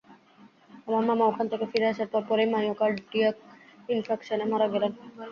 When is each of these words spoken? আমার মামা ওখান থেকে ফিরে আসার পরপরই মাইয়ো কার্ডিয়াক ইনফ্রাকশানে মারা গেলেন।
আমার 0.87 1.03
মামা 1.09 1.25
ওখান 1.27 1.45
থেকে 1.51 1.65
ফিরে 1.71 1.87
আসার 1.91 2.07
পরপরই 2.13 2.47
মাইয়ো 2.53 2.73
কার্ডিয়াক 2.81 3.35
ইনফ্রাকশানে 3.89 4.45
মারা 4.51 4.67
গেলেন। 4.73 4.91